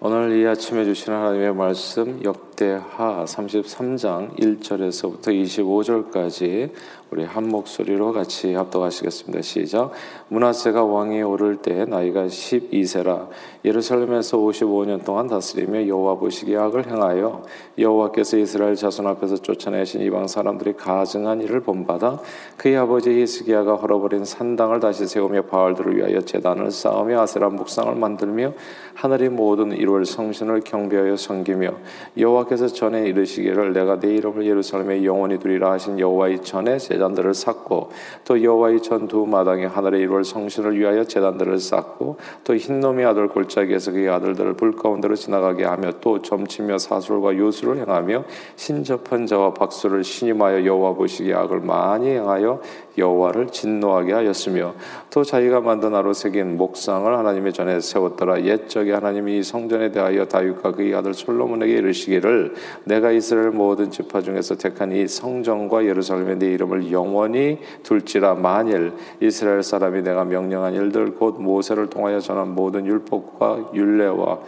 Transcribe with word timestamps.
오늘 0.00 0.38
이 0.38 0.46
아침에 0.46 0.84
주신 0.84 1.12
하나님의 1.12 1.52
말씀 1.56 2.22
역 2.22 2.47
대하 2.58 3.24
33장 3.24 4.36
1절에서부터 4.36 5.28
25절까지 5.28 6.72
우리 7.10 7.24
한 7.24 7.48
목소리로 7.48 8.12
같이 8.12 8.52
합독하시겠습니다. 8.52 9.40
시작. 9.40 9.92
문하세가 10.28 10.84
왕이 10.84 11.22
오를 11.22 11.56
때 11.56 11.86
나이가 11.86 12.26
12세라 12.26 13.28
예루살렘에서 13.64 14.36
55년 14.36 15.04
동안 15.04 15.26
다스리며 15.26 15.86
여호와 15.86 16.16
보시기에 16.16 16.56
악을 16.56 16.90
행하여 16.90 17.44
여호와께서 17.78 18.36
이스라엘 18.36 18.74
자손 18.74 19.06
앞에서 19.06 19.36
쫓아내신 19.36 20.02
이방 20.02 20.26
사람들이 20.26 20.74
가증한 20.74 21.40
일을 21.42 21.60
본받아 21.60 22.20
그의 22.58 22.76
아버지 22.76 23.10
히스기야가 23.10 23.76
헐어버린 23.76 24.26
산당을 24.26 24.80
다시 24.80 25.06
세우며 25.06 25.42
바알들을 25.42 25.96
위하여 25.96 26.20
제단을 26.20 26.72
쌓으며 26.72 27.22
아세라 27.22 27.48
목상을 27.48 27.94
만들며 27.94 28.52
하늘의 28.94 29.30
모든 29.30 29.72
이루어 29.72 30.04
성신을 30.04 30.60
경배하여 30.60 31.16
섬기며 31.16 31.72
여호와 32.18 32.47
께서 32.48 32.66
전에 32.66 33.06
이르시기를 33.08 33.72
내가 33.72 33.98
내 34.00 34.14
이름을 34.14 34.46
예루살렘에 34.46 35.04
영원히 35.04 35.38
두리라 35.38 35.72
하신 35.72 35.98
여호와의 35.98 36.42
전에 36.42 36.78
제단들을 36.78 37.34
쌓고 37.34 37.90
또 38.24 38.42
여호와의 38.42 38.82
전 38.82 39.08
두 39.08 39.26
마당에 39.26 39.64
하늘에 39.64 40.00
이루어 40.00 40.22
성신을 40.22 40.78
위하여 40.78 41.04
제단들을 41.04 41.58
쌓고 41.58 42.16
또 42.44 42.54
흰놈의 42.54 43.04
아들 43.06 43.28
골짜기에서 43.28 43.92
그의 43.92 44.08
아들들을 44.10 44.54
불 44.54 44.72
가운데로 44.72 45.14
지나가게 45.14 45.64
하며 45.64 45.92
또 46.00 46.20
점치며 46.20 46.78
사술과 46.78 47.36
요술을 47.36 47.78
행하며 47.78 48.24
신접한 48.56 49.26
자와 49.26 49.54
박수를 49.54 50.04
신임하여 50.04 50.64
여호와 50.64 50.92
보시기에 50.94 51.34
악을 51.34 51.60
많이 51.60 52.10
행하여 52.10 52.60
여호와를 52.98 53.48
진노하게 53.48 54.12
하였으며 54.12 54.74
또 55.10 55.24
자기가 55.24 55.60
만든 55.60 55.94
아로 55.94 56.12
새긴 56.12 56.56
목상을 56.56 57.16
하나님의 57.16 57.52
전에 57.52 57.80
세웠더라. 57.80 58.44
옛적에 58.44 58.92
하나님이 58.92 59.38
이 59.38 59.42
성전에 59.42 59.92
대하여 59.92 60.26
다윗과 60.26 60.72
그의 60.72 60.94
아들 60.94 61.14
솔로몬에게 61.14 61.72
이르시기를 61.74 62.37
내가 62.84 63.10
이스라엘 63.10 63.50
모든 63.50 63.90
지파 63.90 64.20
중에서 64.20 64.56
택한 64.56 64.92
이 64.92 65.06
성전과 65.06 65.84
예루살렘에 65.84 66.38
네 66.38 66.46
이름을 66.52 66.90
영원히 66.92 67.58
둘지라. 67.82 68.34
만일 68.34 68.92
이스라엘 69.20 69.62
사람이 69.62 70.02
내가 70.02 70.24
명령한 70.24 70.74
일들 70.74 71.14
곧 71.14 71.40
모세를 71.40 71.88
통하여 71.88 72.20
전한 72.20 72.54
모든 72.54 72.86
율법과 72.86 73.70
율례와 73.74 74.38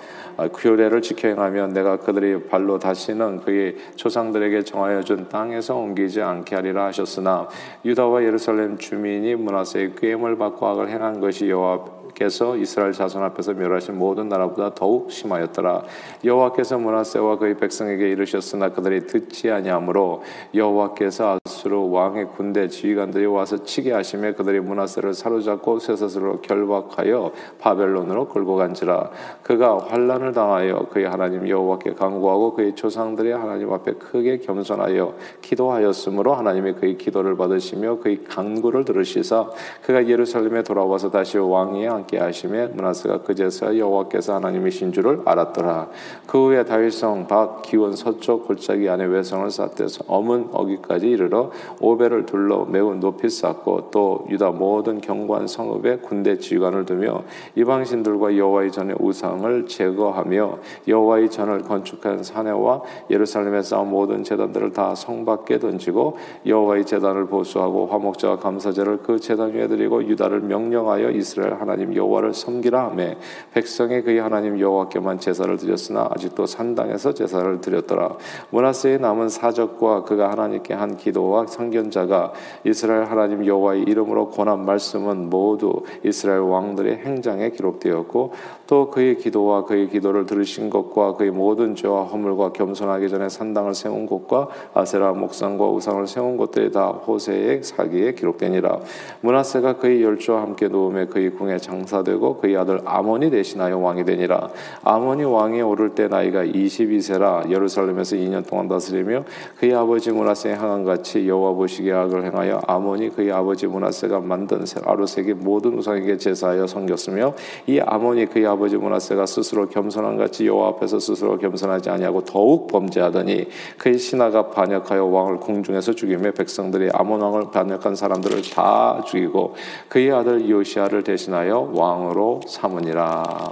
규례를 0.54 1.02
지켜 1.02 1.28
행하면 1.28 1.72
내가 1.72 1.98
그들이 1.98 2.44
발로 2.44 2.78
다시는 2.78 3.40
그의 3.40 3.76
조상들에게 3.96 4.64
정하여 4.64 5.02
준 5.02 5.28
땅에서 5.28 5.76
옮기지 5.76 6.22
않게 6.22 6.54
하리라 6.54 6.86
하셨으나 6.86 7.48
유다와 7.84 8.22
예루살렘 8.24 8.78
주민이 8.78 9.34
문하세의 9.34 9.96
꾀임을 9.96 10.38
받고 10.38 10.66
악을 10.66 10.88
행한 10.88 11.20
것이 11.20 11.50
여호와 11.50 11.99
께서 12.14 12.56
이스라엘 12.56 12.92
자손 12.92 13.22
앞에서 13.22 13.54
멸하신 13.54 13.98
모든 13.98 14.28
나라보다 14.28 14.74
더욱 14.74 15.10
심하였더라. 15.10 15.82
여호와께서 16.24 16.78
문하세와 16.78 17.38
그의 17.38 17.56
백성에게 17.56 18.10
이르셨으나 18.10 18.70
그들이 18.70 19.06
듣지 19.06 19.50
아니하므로 19.50 20.22
여호와께서 20.54 21.38
아수르 21.44 21.76
왕의 21.76 22.28
군대 22.28 22.68
지휘관들이 22.68 23.26
와서 23.26 23.62
치게 23.62 23.92
하심에 23.92 24.32
그들이 24.32 24.60
문하세를 24.60 25.14
사로잡고 25.14 25.78
쇠사슬로 25.78 26.40
결박하여 26.40 27.32
바벨론으로 27.58 28.28
끌고 28.28 28.56
간지라. 28.56 29.10
그가 29.42 29.78
환란을 29.78 30.32
당하여 30.32 30.86
그의 30.90 31.06
하나님 31.06 31.48
여호와께 31.48 31.94
간구하고 31.94 32.54
그의 32.54 32.74
조상들의 32.74 33.32
하나님 33.32 33.72
앞에 33.72 33.92
크게 33.94 34.38
겸손하여 34.38 35.14
기도하였으므로 35.40 36.34
하나님이 36.34 36.74
그의 36.74 36.96
기도를 36.96 37.36
받으시며 37.36 37.98
그의 37.98 38.24
간구를 38.24 38.84
들으시사 38.84 39.50
그가 39.82 40.06
예루살렘에 40.06 40.62
돌아와서 40.62 41.10
다시 41.10 41.38
왕이 41.38 41.86
함께 42.00 42.18
하심에 42.18 42.68
문하세가 42.68 43.22
그제서야 43.22 43.76
여호와께서 43.78 44.34
하나님이신 44.34 44.92
줄을 44.92 45.20
알았더라. 45.24 45.88
그 46.26 46.46
후에 46.46 46.64
다윗성 46.64 47.26
박 47.26 47.62
기원 47.62 47.94
서쪽 47.94 48.46
골짜기 48.46 48.88
안에 48.88 49.04
외성을 49.04 49.50
쌓대서 49.50 50.04
어문 50.06 50.48
어기까지 50.52 51.08
이르러 51.08 51.50
오배를 51.80 52.26
둘러 52.26 52.64
매우 52.64 52.94
높이 52.94 53.28
쌓고 53.28 53.90
또 53.90 54.26
유다 54.30 54.52
모든 54.52 55.00
경관 55.00 55.46
성읍에 55.46 55.98
군대 55.98 56.38
지휘관을 56.38 56.86
두며 56.86 57.22
이방신들과 57.56 58.36
여호와의 58.36 58.72
전의 58.72 58.96
우상을 58.98 59.66
제거하며 59.66 60.58
여호와의 60.88 61.30
전을 61.30 61.62
건축한 61.62 62.22
사내와 62.22 62.82
예루살렘에 63.10 63.62
쌓은 63.62 63.88
모든 63.88 64.24
제단들을 64.24 64.72
다 64.72 64.94
성 65.00 65.24
밖에 65.24 65.58
던지고 65.58 66.16
여호와의 66.46 66.84
제단을 66.84 67.26
보수하고 67.26 67.86
화목제와 67.86 68.36
감사제를 68.38 68.98
그 69.02 69.18
제단 69.18 69.54
위에 69.54 69.66
드리고 69.66 70.04
유다를 70.04 70.40
명령하여 70.40 71.10
이스라엘 71.10 71.54
하나님 71.54 71.89
하나님 71.90 71.96
여호와를 71.96 72.34
섬기라 72.34 72.86
하매 72.90 73.16
백성의 73.52 74.02
그의 74.02 74.20
하나님 74.20 74.58
여호와께만 74.58 75.18
제사를 75.18 75.54
드렸으나 75.56 76.08
아직도 76.10 76.46
산당에서 76.46 77.14
제사를 77.14 77.60
드렸더라. 77.60 78.16
문하세의 78.50 79.00
남은 79.00 79.28
사적과 79.28 80.04
그가 80.04 80.30
하나님께 80.30 80.74
한 80.74 80.96
기도와 80.96 81.46
선견자가 81.46 82.32
이스라엘 82.64 83.04
하나님 83.04 83.44
여호와의 83.44 83.82
이름으로 83.82 84.30
권한 84.30 84.64
말씀은 84.64 85.30
모두 85.30 85.82
이스라엘 86.04 86.40
왕들의 86.40 86.98
행장에 86.98 87.50
기록되었고 87.50 88.32
또 88.66 88.90
그의 88.90 89.16
기도와 89.16 89.64
그의 89.64 89.88
기도를 89.88 90.26
들으신 90.26 90.70
것과 90.70 91.14
그의 91.14 91.32
모든 91.32 91.74
죄와 91.74 92.04
허물과 92.04 92.52
겸손하기 92.52 93.08
전에 93.08 93.28
산당을 93.28 93.74
세운 93.74 94.06
곳과 94.06 94.48
아세라 94.74 95.12
목상과 95.12 95.68
우상을 95.68 96.06
세운 96.06 96.36
곳들이 96.36 96.70
다 96.70 96.88
호세의 96.88 97.64
사기에 97.64 98.14
기록되니라. 98.14 98.78
문하세가 99.22 99.76
그의 99.78 100.02
열조와 100.02 100.42
함께 100.42 100.68
놓음에 100.68 101.06
그의 101.06 101.30
궁에 101.30 101.58
장 101.58 101.79
장사되고 101.80 102.38
그의 102.38 102.56
아들 102.56 102.80
아몬이 102.84 103.30
대신하여 103.30 103.78
왕이 103.78 104.04
되니라. 104.04 104.48
아몬이 104.82 105.24
왕에 105.24 105.60
오를 105.60 105.94
때 105.94 106.08
나이가 106.08 106.44
22세라 106.44 107.50
예루살렘에서 107.50 108.16
2년 108.16 108.46
동안 108.46 108.68
다스리며 108.68 109.24
그의 109.58 109.74
아버지 109.74 110.10
문하세 110.12 110.50
행한 110.50 110.84
같이 110.84 111.28
여호와 111.28 111.52
보시기에 111.52 111.92
악을 111.92 112.24
행하여 112.24 112.60
아몬이 112.66 113.10
그의 113.10 113.32
아버지 113.32 113.66
문하세가 113.66 114.20
만든 114.20 114.64
아로색이 114.84 115.34
모든 115.34 115.78
우상에게 115.78 116.16
제사하여 116.16 116.66
섬겼으며 116.66 117.34
이 117.66 117.80
아몬이 117.80 118.26
그의 118.26 118.46
아버지 118.46 118.76
문하세가 118.76 119.26
스스로 119.26 119.68
겸손한 119.68 120.16
같이 120.16 120.46
여호와 120.46 120.68
앞에서 120.70 120.98
스스로 120.98 121.38
겸손하지 121.38 121.90
아니하고 121.90 122.24
더욱 122.24 122.68
범죄하더니 122.68 123.46
그의 123.78 123.98
신하가 123.98 124.50
반역하여 124.50 125.04
왕을 125.04 125.38
궁중에서 125.38 125.92
죽이며 125.94 126.32
백성들이 126.32 126.90
아몬 126.92 127.20
왕을 127.20 127.50
반역한 127.52 127.94
사람들을 127.94 128.42
다 128.54 129.02
죽이고 129.06 129.54
그의 129.88 130.12
아들 130.12 130.48
요시아를 130.48 131.02
대신하여 131.04 131.69
왕으로 131.72 132.40
삼으니라. 132.46 133.50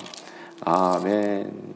아멘. 0.65 1.69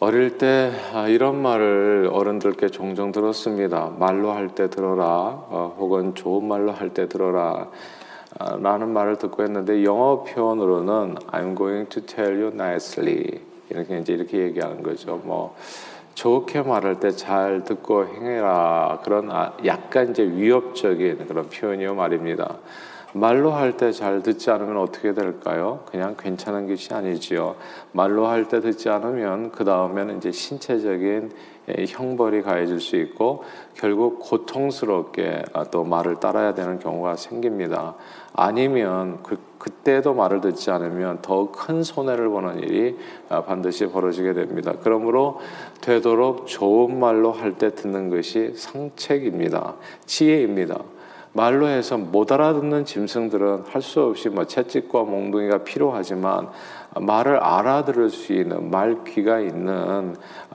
어릴 0.00 0.36
때 0.36 0.72
아, 0.92 1.06
이런 1.06 1.40
말을 1.40 2.10
어른들께 2.12 2.68
종종 2.70 3.12
들었습니다. 3.12 3.92
말로 3.98 4.32
할 4.32 4.48
때 4.48 4.68
들어라, 4.68 5.04
어, 5.06 5.76
혹은 5.78 6.14
좋은 6.16 6.46
말로 6.48 6.72
할 6.72 6.90
때 6.92 7.08
들어라. 7.08 7.68
아, 8.38 8.56
라는 8.56 8.88
말을 8.92 9.18
듣고 9.18 9.44
했는데 9.44 9.84
영어 9.84 10.24
표현으로는 10.24 11.14
I'm 11.30 11.56
going 11.56 11.88
to 11.90 12.02
tell 12.04 12.32
you 12.32 12.48
nicely 12.48 13.40
이렇게 13.70 13.98
이제 13.98 14.14
이렇게 14.14 14.38
얘기하는 14.38 14.82
거죠. 14.82 15.20
뭐 15.22 15.54
좋게 16.14 16.62
말할 16.62 17.00
때 17.00 17.10
잘 17.10 17.64
듣고 17.64 18.06
행해라 18.06 19.00
그런 19.04 19.30
아, 19.30 19.52
약간 19.64 20.10
이제 20.10 20.22
위협적인 20.24 21.26
그런 21.26 21.48
표현이요 21.48 21.94
말입니다. 21.94 22.56
말로 23.14 23.50
할 23.52 23.76
때 23.76 23.92
잘 23.92 24.22
듣지 24.22 24.50
않으면 24.50 24.78
어떻게 24.78 25.12
될까요? 25.12 25.80
그냥 25.90 26.16
괜찮은 26.18 26.66
것이 26.66 26.92
아니지요. 26.94 27.56
말로 27.92 28.26
할 28.26 28.48
때 28.48 28.60
듣지 28.60 28.88
않으면 28.88 29.50
그 29.52 29.64
다음에는 29.64 30.16
이제 30.16 30.32
신체적인 30.32 31.30
형벌이 31.88 32.42
가해질 32.42 32.80
수 32.80 32.96
있고 32.96 33.44
결국 33.74 34.18
고통스럽게 34.20 35.42
아, 35.52 35.64
또 35.64 35.84
말을 35.84 36.16
따라야 36.16 36.54
되는 36.54 36.78
경우가 36.78 37.16
생깁니다. 37.16 37.94
아니면 38.32 39.22
그, 39.22 39.38
그때도 39.58 40.14
말을 40.14 40.40
듣지 40.40 40.70
않으면 40.70 41.18
더 41.22 41.52
큰 41.52 41.82
손해를 41.82 42.28
보는 42.30 42.60
일이 42.60 42.98
아, 43.28 43.42
반드시 43.44 43.86
벌어지게 43.86 44.32
됩니다. 44.32 44.72
그러므로 44.82 45.38
되도록 45.82 46.46
좋은 46.46 46.98
말로 46.98 47.30
할 47.30 47.52
때 47.58 47.74
듣는 47.74 48.08
것이 48.08 48.54
상책입니다. 48.56 49.74
지혜입니다. 50.06 50.78
말로 51.34 51.66
해서 51.66 51.96
못 51.96 52.30
알아듣는 52.30 52.84
짐승들은 52.84 53.64
할 53.68 53.82
수 53.82 54.02
없이 54.02 54.28
뭐 54.28 54.44
채찍과 54.44 55.02
몽둥이가 55.04 55.64
필요하지만 55.64 56.48
말을 57.00 57.38
알아들을 57.38 58.10
수 58.10 58.34
있는 58.34 58.70
말 58.70 59.02
귀가 59.04 59.40
있는 59.40 60.14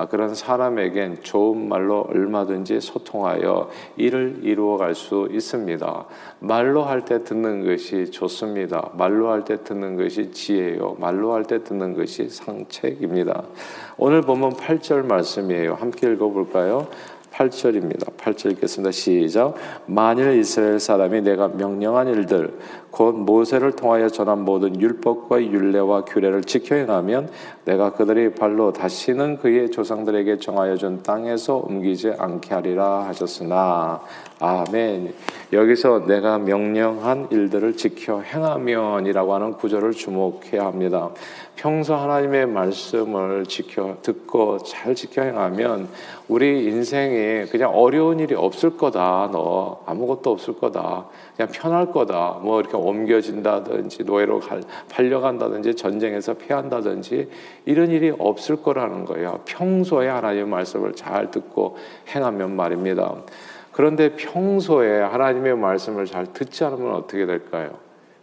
그런 0.10 0.36
사람에겐 0.36 1.24
좋은 1.24 1.68
말로 1.68 2.02
얼마든지 2.10 2.80
소통하여 2.80 3.70
일을 3.98 4.42
이루어 4.44 4.78
갈 4.78 4.94
수 4.94 5.28
있습니다. 5.32 6.06
말로 6.40 6.84
할 6.84 7.02
때 7.02 7.24
듣는 7.24 7.66
것이 7.66 8.12
좋습니다. 8.12 8.92
말로 8.94 9.30
할 9.32 9.44
때 9.44 9.64
듣는 9.64 9.98
것이 9.98 10.32
지혜요. 10.32 10.98
말로 11.00 11.34
할 11.34 11.44
때 11.44 11.64
듣는 11.64 11.96
것이 11.96 12.30
상책입니다. 12.30 13.44
오늘 13.98 14.22
보면 14.22 14.52
8절 14.54 15.08
말씀이에요. 15.08 15.74
함께 15.74 16.12
읽어볼까요? 16.12 16.88
8절입니다. 17.38 18.18
8절 18.18 18.54
읽겠습니다. 18.54 18.92
시작. 18.92 19.54
만일 19.86 20.40
이스라엘 20.40 20.80
사람이 20.80 21.22
내가 21.22 21.48
명령한 21.48 22.08
일들 22.08 22.58
곧 22.90 23.14
모세를 23.14 23.74
통하여 23.74 24.10
전한 24.10 24.44
모든 24.44 24.80
율법과 24.82 25.44
율례와 25.44 26.06
규례를 26.06 26.44
지켜 26.44 26.76
행하면 26.76 27.30
내가 27.66 27.94
그들이 27.94 28.34
발로 28.34 28.74
다시는 28.74 29.38
그의 29.38 29.70
조상들에게 29.70 30.40
정하여 30.40 30.78
준 30.78 31.04
땅에서 31.04 31.58
옮기지 31.58 32.14
않게 32.18 32.56
하리라 32.56 33.06
하셨으나 33.06 34.02
아멘. 34.40 35.16
여기서 35.52 36.06
내가 36.06 36.38
명령한 36.38 37.30
일들을 37.32 37.76
지켜 37.76 38.22
행하면이라고 38.22 39.34
하는 39.34 39.54
구절을 39.54 39.94
주목해야 39.94 40.64
합니다. 40.64 41.10
평소 41.56 41.96
하나님의 41.96 42.46
말씀을 42.46 43.46
지켜 43.48 43.98
듣고 44.04 44.60
잘 44.60 44.94
지켜 44.94 45.24
행하면 45.24 45.88
우리 46.28 46.66
인생에 46.66 47.46
그냥 47.46 47.72
어려운 47.74 48.20
일이 48.20 48.36
없을 48.36 48.78
거다. 48.78 49.30
너 49.32 49.82
아무것도 49.88 50.30
없을 50.30 50.56
거다. 50.60 51.06
그냥 51.36 51.52
편할 51.52 51.92
거다. 51.92 52.40
뭐 52.44 52.60
이렇게 52.60 52.78
옮겨진다든지 52.78 54.04
노예로 54.04 54.42
갈, 54.42 54.62
팔려간다든지 54.92 55.74
전쟁에서 55.74 56.36
패한다든지 56.36 57.28
이런 57.66 57.90
일이 57.90 58.14
없을 58.16 58.58
거라는 58.58 59.06
거예요. 59.06 59.40
평소에 59.46 60.08
하나님의 60.10 60.46
말씀을 60.46 60.94
잘 60.94 61.32
듣고 61.32 61.78
행하면 62.14 62.56
말입니다. 62.56 63.16
그런데 63.78 64.16
평소에 64.16 65.02
하나님의 65.02 65.56
말씀을 65.56 66.08
잘 66.08 66.34
듣지 66.34 66.64
않으면 66.64 66.96
어떻게 66.96 67.28
될까요? 67.28 67.78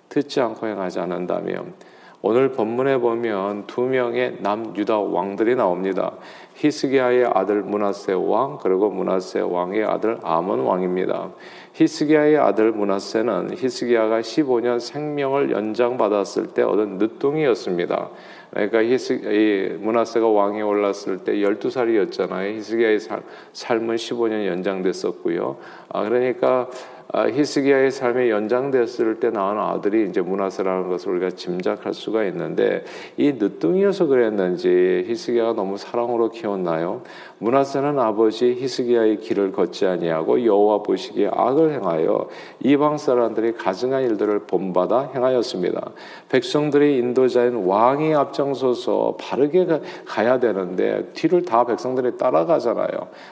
듣지 0.08 0.40
않고 0.40 0.66
행하지 0.66 0.98
않는다면 0.98 1.74
오늘 2.22 2.50
본문에 2.50 2.98
보면 2.98 3.68
두 3.68 3.82
명의 3.82 4.36
남유다 4.40 4.98
왕들이 4.98 5.54
나옵니다. 5.54 6.14
히스기야의 6.54 7.26
아들 7.32 7.62
문하세 7.62 8.14
왕 8.14 8.58
그리고 8.60 8.90
문하세 8.90 9.42
왕의 9.42 9.84
아들 9.84 10.18
아몬 10.24 10.58
왕입니다. 10.58 11.30
히스기야의 11.74 12.36
아들 12.36 12.72
문하세는 12.72 13.56
히스기야가 13.56 14.22
15년 14.22 14.80
생명을 14.80 15.52
연장받았을 15.52 16.48
때 16.48 16.62
얻은 16.62 16.98
늦둥이였습니다. 16.98 18.08
그러니까 18.54 18.84
히스, 18.84 19.78
문하세가 19.80 20.26
왕에 20.26 20.62
올랐을 20.62 21.18
때 21.24 21.34
12살이었잖아요. 21.34 22.54
히스기야의 22.56 23.00
삶, 23.00 23.22
삶은 23.52 23.96
15년 23.96 24.46
연장됐었고요. 24.46 25.56
아, 25.88 26.04
그러니까 26.04 26.70
아, 27.16 27.28
히스기야의 27.28 27.92
삶이 27.92 28.30
연장됐을 28.30 29.20
때 29.20 29.30
낳은 29.30 29.56
아들이 29.56 30.08
이제 30.08 30.20
문하세라는 30.20 30.88
것을 30.88 31.12
우리가 31.12 31.30
짐작할 31.30 31.94
수가 31.94 32.24
있는데 32.24 32.84
이 33.16 33.34
늦둥이여서 33.34 34.06
그랬는지 34.06 35.04
히스기야가 35.06 35.52
너무 35.52 35.76
사랑으로 35.76 36.30
키웠나요? 36.30 37.02
문하세는 37.38 37.98
아버지 37.98 38.54
히스기야의 38.58 39.20
길을 39.20 39.52
걷지 39.52 39.86
아니하고 39.86 40.44
여호와 40.44 40.82
보시기에 40.82 41.30
악을 41.32 41.72
행하여 41.72 42.28
이방 42.60 42.98
사람들이 42.98 43.52
가증한 43.54 44.02
일들을 44.02 44.40
본받아 44.40 45.12
행하였습니다. 45.14 45.92
백성들의 46.28 46.98
인도자인 46.98 47.64
왕이 47.66 48.14
앞장서서 48.14 49.16
바르게 49.20 49.66
가야 50.04 50.38
되는데 50.38 51.10
뒤를 51.14 51.44
다 51.44 51.64
백성들이 51.64 52.16
따라가잖아요. 52.18 52.88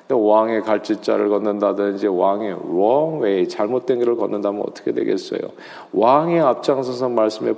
근데 0.09 0.15
왕의 0.15 0.63
갈짓자를 0.63 1.29
걷는다든지 1.29 2.07
왕의 2.07 2.53
wrong 2.53 3.23
way 3.23 3.49
잘못 3.49 3.83
잘못된 3.83 3.99
길을 3.99 4.17
걷는다면 4.17 4.63
어떻게 4.67 4.93
되겠어요? 4.93 5.41
왕의 5.93 6.41
앞장서서 6.41 7.09
말씀에 7.09 7.53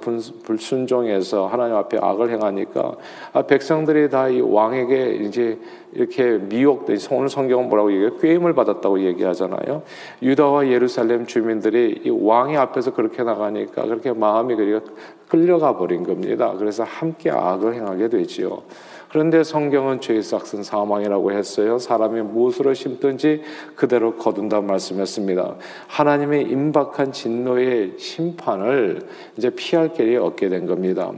불순종해서 0.44 1.46
하나님 1.46 1.76
앞에 1.76 1.99
악을 2.00 2.31
행하니까 2.31 2.94
아, 3.32 3.43
백성들이 3.43 4.11
다 4.11 4.25
이 4.25 4.41
왕에게 4.41 5.19
이제 5.23 5.58
이렇게 5.94 6.38
미혹돼 6.38 6.96
오늘 7.11 7.29
성경은 7.29 7.69
뭐라고 7.69 7.93
얘기해요? 7.93 8.17
꾀임을 8.19 8.55
받았다고 8.55 9.00
얘기하잖아요. 9.00 9.82
유다와 10.23 10.69
예루살렘 10.69 11.26
주민들이 11.26 12.02
이 12.05 12.11
왕의 12.11 12.56
앞에서 12.56 12.93
그렇게 12.93 13.23
나가니까 13.23 13.85
그렇게 13.85 14.12
마음이 14.12 14.56
그리가 14.56 14.81
끌려가 15.29 15.76
버린 15.76 16.02
겁니다. 16.02 16.55
그래서 16.58 16.85
함께 16.85 17.31
악을 17.31 17.75
행하게 17.75 18.08
되지요. 18.08 18.62
그런데 19.14 19.44
성경은 19.44 20.00
죄의 20.00 20.25
싹슨 20.25 20.64
사망이라고 20.64 21.31
했어요. 21.31 21.79
사람이 21.79 22.20
무엇으로 22.23 22.75
심든지 22.75 23.43
그대로 23.76 24.17
거둔다 24.17 24.61
말씀했습니다. 24.61 25.55
하나님의 25.87 26.50
임박한 26.50 27.12
진노의 27.12 27.94
심판을 27.96 29.02
이제 29.37 29.50
피할 29.50 29.93
길이 29.93 30.17
없게 30.17 30.49
된 30.49 30.67
겁니다. 30.67 31.12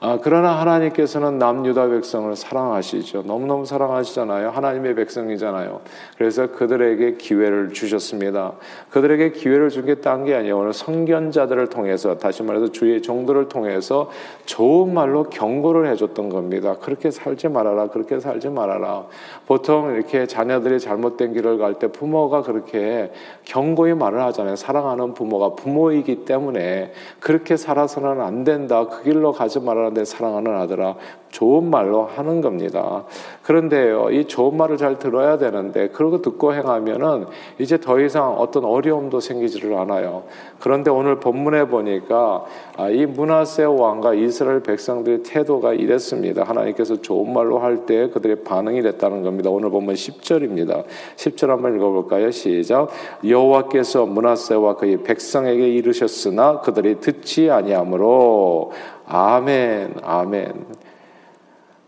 아, 0.00 0.18
그러나 0.22 0.58
하나님께서는 0.60 1.38
남유다 1.38 1.88
백성을 1.88 2.34
사랑하시죠. 2.34 3.22
너무너무 3.22 3.64
사랑하시잖아요. 3.64 4.50
하나님의 4.50 4.94
백성이잖아요. 4.96 5.80
그래서 6.18 6.48
그들에게 6.48 7.16
기회를 7.16 7.72
주셨습니다. 7.72 8.52
그들에게 8.90 9.30
기회를 9.32 9.70
딴게 10.00 10.34
아니에요. 10.34 10.58
오늘 10.58 10.72
성견자들을 10.72 11.68
통해서 11.68 12.18
다시 12.18 12.42
말해서 12.42 12.72
주의 12.72 13.00
종들을 13.00 13.48
통해서 13.48 14.10
좋은 14.44 14.92
말로 14.92 15.24
경고를 15.30 15.88
해줬던 15.92 16.30
겁니다. 16.30 16.76
그렇게 16.80 17.10
살지 17.10 17.48
말아라. 17.48 17.88
그렇게 17.88 18.18
살지 18.18 18.48
말아라. 18.48 19.06
보통 19.46 19.94
이렇게 19.94 20.26
자녀들이 20.26 20.80
잘못된 20.80 21.32
길을 21.32 21.58
갈 21.58 21.76
때 21.78 21.88
부모가 21.88 22.42
그렇게 22.42 23.10
경고의 23.44 23.94
말을 23.96 24.22
하잖아요. 24.24 24.56
사랑하는 24.56 25.14
부모가 25.14 25.54
부모이기 25.54 26.24
때문에 26.24 26.92
그렇게 27.20 27.56
살아서는 27.56 28.20
안 28.20 28.44
된다. 28.44 28.86
그 28.86 29.02
길로 29.02 29.32
가지 29.32 29.60
말아라. 29.60 29.85
사랑하는 29.94 30.36
사랑하는 30.36 30.56
아들아 30.56 30.96
좋은 31.30 31.68
말로 31.68 32.04
하는 32.04 32.40
겁니다. 32.40 33.04
그런데요, 33.42 34.10
이 34.10 34.26
좋은 34.26 34.56
말을 34.56 34.78
잘 34.78 34.98
들어야 34.98 35.36
되는데 35.36 35.88
그러고 35.88 36.22
듣고 36.22 36.54
행하면은 36.54 37.26
이제 37.58 37.78
더 37.78 38.00
이상 38.00 38.34
어떤 38.38 38.64
어려움도 38.64 39.20
생기지를 39.20 39.74
않아요. 39.74 40.24
그런데 40.60 40.90
오늘 40.90 41.20
본문에 41.20 41.68
보니까 41.68 42.44
아, 42.76 42.88
이 42.88 43.04
문하세 43.04 43.64
왕과 43.64 44.14
이스라엘 44.14 44.62
백성들의 44.62 45.24
태도가 45.24 45.74
이랬습니다. 45.74 46.44
하나님께서 46.44 47.02
좋은 47.02 47.32
말로 47.32 47.58
할 47.58 47.76
때 47.86 48.08
그들의 48.08 48.42
반응이 48.42 48.80
됐다는 48.82 49.22
겁니다. 49.22 49.50
오늘 49.50 49.68
보면 49.68 49.94
10절입니다. 49.94 50.84
10절 51.16 51.48
한번 51.48 51.76
읽어볼까요? 51.76 52.30
시작. 52.30 52.88
여호와께서 53.22 54.06
문하세와 54.06 54.76
그의 54.76 55.02
백성에게 55.02 55.68
이르셨으나 55.68 56.60
그들이 56.62 57.00
듣지 57.00 57.50
아니하므로 57.50 58.72
아멘, 59.08 60.00
아멘. 60.02 60.66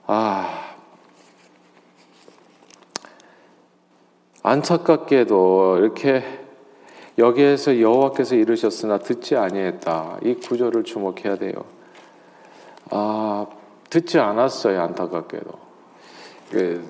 아, 0.06 0.75
안타깝게도 4.44 5.79
이렇게 5.79 6.23
여기에서 7.19 7.81
여호와께서 7.81 8.37
이르셨으나 8.37 8.99
듣지 8.99 9.37
아니했다. 9.37 10.19
이 10.23 10.35
구절을 10.35 10.85
주목해야 10.85 11.37
돼요. 11.37 11.55
아, 12.91 13.47
듣지 13.91 14.21
않았어요. 14.21 14.81
안타깝게도. 14.81 15.50
그, 16.52 16.88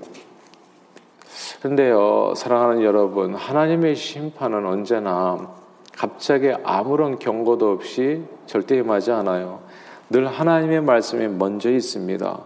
근데요, 1.62 2.35
사랑하는 2.37 2.83
여러분, 2.83 3.35
하나님의 3.35 3.97
심판은 3.97 4.67
언제나 4.67 5.57
갑자기 5.97 6.52
아무런 6.62 7.19
경고도 7.19 7.73
없이 7.73 8.23
절대 8.45 8.76
임하지 8.76 9.11
않아요. 9.11 9.67
늘 10.11 10.27
하나님의 10.27 10.81
말씀이 10.83 11.29
먼저 11.29 11.71
있습니다. 11.71 12.41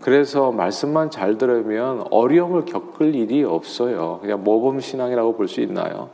그래서 0.00 0.52
말씀만 0.52 1.10
잘 1.10 1.38
들으면 1.38 2.04
어려움을 2.10 2.64
겪을 2.64 3.14
일이 3.14 3.42
없어요. 3.44 4.18
그냥 4.20 4.42
모범 4.44 4.80
신앙이라고 4.80 5.36
볼 5.36 5.48
수 5.48 5.60
있나요? 5.60 6.10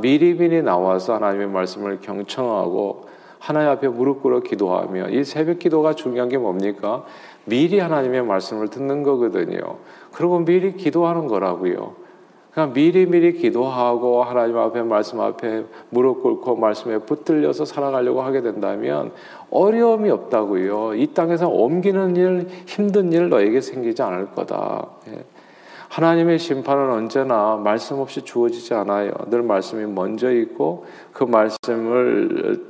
미리미리 0.00 0.62
나와서 0.62 1.14
하나님의 1.14 1.48
말씀을 1.48 2.00
경청하고 2.00 3.06
하나님 3.40 3.70
앞에 3.70 3.88
무릎 3.88 4.22
꿇어 4.22 4.40
기도하며 4.40 5.10
이 5.10 5.24
새벽 5.24 5.58
기도가 5.58 5.94
중요한 5.94 6.28
게 6.28 6.38
뭡니까? 6.38 7.04
미리 7.44 7.80
하나님의 7.80 8.22
말씀을 8.22 8.68
듣는 8.68 9.02
거거든요. 9.02 9.78
그리고 10.12 10.38
미리 10.38 10.76
기도하는 10.76 11.26
거라고요. 11.26 11.94
그냥 12.52 12.74
미리미리 12.74 13.32
기도하고 13.34 14.22
하나님 14.24 14.58
앞에 14.58 14.82
말씀 14.82 15.20
앞에 15.20 15.64
무릎 15.88 16.22
꿇고 16.22 16.56
말씀에 16.56 16.98
붙들려서 16.98 17.64
살아가려고 17.64 18.20
하게 18.20 18.42
된다면 18.42 19.12
어려움이 19.50 20.10
없다고요. 20.10 20.94
이 20.94 21.06
땅에서 21.14 21.48
옮기는 21.48 22.16
일, 22.16 22.48
힘든 22.66 23.12
일 23.12 23.30
너에게 23.30 23.62
생기지 23.62 24.02
않을 24.02 24.32
거다. 24.34 24.86
예. 25.08 25.24
하나님의 25.88 26.38
심판은 26.38 26.90
언제나 26.90 27.56
말씀 27.56 27.98
없이 27.98 28.22
주어지지 28.22 28.74
않아요. 28.74 29.12
늘 29.28 29.42
말씀이 29.42 29.84
먼저 29.86 30.30
있고 30.30 30.86
그 31.12 31.24
말씀을 31.24 32.62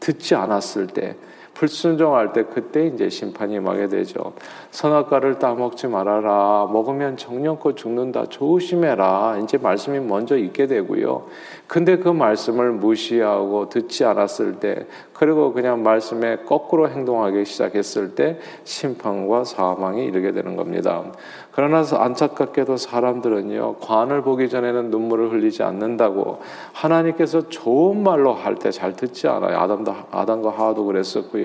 듣지 0.00 0.34
않았을 0.34 0.88
때 0.88 1.16
불순종할 1.62 2.32
때 2.32 2.42
그때 2.42 2.88
이제 2.88 3.08
심판이 3.08 3.54
임하게 3.54 3.86
되죠. 3.86 4.32
선악과를 4.72 5.38
따먹지 5.38 5.86
말아라. 5.86 6.68
먹으면 6.72 7.16
정령코 7.16 7.76
죽는다. 7.76 8.26
조심해라. 8.26 9.38
이제 9.44 9.58
말씀이 9.58 10.00
먼저 10.00 10.36
있게 10.36 10.66
되고요. 10.66 11.28
근데 11.68 11.98
그 11.98 12.08
말씀을 12.08 12.72
무시하고 12.72 13.68
듣지 13.68 14.04
않았을 14.04 14.58
때 14.58 14.88
그리고 15.22 15.52
그냥 15.52 15.84
말씀에 15.84 16.38
거꾸로 16.46 16.88
행동하기 16.88 17.44
시작했을 17.44 18.16
때 18.16 18.40
심판과 18.64 19.44
사망이 19.44 20.04
이르게 20.04 20.32
되는 20.32 20.56
겁니다. 20.56 21.04
그러나 21.52 21.84
안타깝게도 21.88 22.76
사람들은요, 22.76 23.76
관을 23.76 24.22
보기 24.22 24.48
전에는 24.48 24.90
눈물을 24.90 25.30
흘리지 25.30 25.62
않는다고 25.62 26.40
하나님께서 26.72 27.48
좋은 27.50 28.02
말로 28.02 28.32
할 28.32 28.56
때 28.56 28.72
잘 28.72 28.94
듣지 28.94 29.28
않아요. 29.28 29.58
아담도, 29.58 29.94
아담과 30.10 30.50
하와도 30.50 30.86
그랬었고요. 30.86 31.44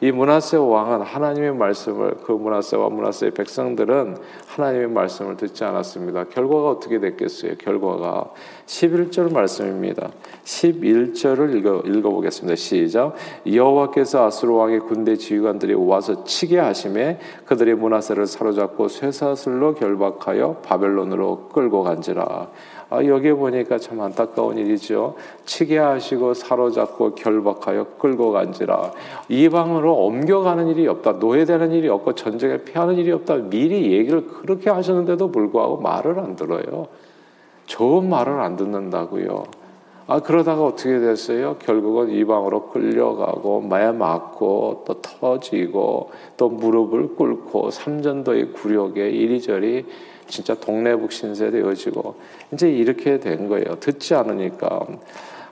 이 0.00 0.12
문하세 0.12 0.58
왕은 0.58 1.02
하나님의 1.02 1.56
말씀을, 1.56 2.18
그 2.22 2.30
문하세와 2.30 2.88
문하세의 2.88 3.32
백성들은 3.32 4.16
하나님의 4.46 4.90
말씀을 4.90 5.36
듣지 5.36 5.64
않았습니다. 5.64 6.24
결과가 6.28 6.70
어떻게 6.70 7.00
됐겠어요? 7.00 7.54
결과가 7.58 8.30
11절 8.68 9.32
말씀입니다. 9.32 10.10
11절을 10.44 11.56
읽어, 11.56 11.82
읽어보겠습니다. 11.86 12.54
시작. 12.54 13.14
여호와께서 13.50 14.26
아수르 14.26 14.52
왕의 14.52 14.80
군대 14.80 15.16
지휘관들이 15.16 15.72
와서 15.74 16.22
치게 16.24 16.58
하심에 16.58 17.18
그들이 17.46 17.74
문하세를 17.74 18.26
사로잡고 18.26 18.88
쇠사슬로 18.88 19.74
결박하여 19.74 20.56
바벨론으로 20.56 21.48
끌고 21.48 21.82
간지라. 21.82 22.48
아, 22.90 23.04
여기 23.04 23.32
보니까 23.32 23.78
참 23.78 24.00
안타까운 24.00 24.58
일이죠. 24.58 25.14
치게 25.46 25.78
하시고 25.78 26.34
사로잡고 26.34 27.14
결박하여 27.14 27.96
끌고 27.98 28.32
간지라. 28.32 28.92
이방으로 29.30 29.94
옮겨가는 29.94 30.68
일이 30.68 30.86
없다. 30.88 31.12
노예되는 31.12 31.72
일이 31.72 31.88
없고 31.88 32.14
전쟁에 32.14 32.58
피하는 32.58 32.96
일이 32.96 33.12
없다. 33.12 33.36
미리 33.48 33.92
얘기를 33.92 34.26
그렇게 34.26 34.68
하셨는데도 34.68 35.32
불구하고 35.32 35.78
말을 35.78 36.18
안 36.18 36.36
들어요. 36.36 36.86
좋은 37.68 38.08
말을 38.08 38.40
안 38.40 38.56
듣는다고요. 38.56 39.44
아 40.06 40.20
그러다가 40.20 40.64
어떻게 40.64 40.98
됐어요? 40.98 41.56
결국은 41.58 42.10
이방으로 42.10 42.70
끌려가고 42.70 43.60
매 43.60 43.92
맞고 43.92 44.84
또 44.86 45.02
터지고 45.02 46.10
또 46.38 46.48
무릎을 46.48 47.14
꿇고 47.14 47.70
삼전도의 47.70 48.52
굴욕에 48.54 49.10
이리저리 49.10 49.84
진짜 50.26 50.54
동네북 50.54 51.12
신세 51.12 51.50
되어지고 51.50 52.14
이제 52.52 52.70
이렇게 52.70 53.20
된 53.20 53.48
거예요. 53.48 53.78
듣지 53.80 54.14
않으니까 54.14 54.86